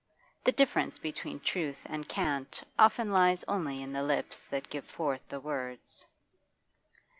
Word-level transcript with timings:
The 0.45 0.51
difference 0.51 0.97
between 0.97 1.41
truth 1.41 1.85
and 1.85 2.09
cant 2.09 2.63
often 2.79 3.11
lies 3.11 3.43
only 3.43 3.83
in 3.83 3.93
the 3.93 4.01
lips 4.01 4.43
that 4.45 4.67
give 4.71 4.85
forth 4.85 5.21
the 5.29 5.39
words. 5.39 6.07